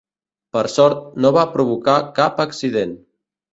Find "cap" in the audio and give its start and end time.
2.19-2.43